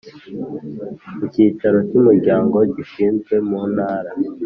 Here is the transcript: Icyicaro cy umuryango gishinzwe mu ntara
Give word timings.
Icyicaro 1.25 1.77
cy 1.89 1.95
umuryango 2.01 2.57
gishinzwe 2.75 3.35
mu 3.47 3.59
ntara 3.73 4.11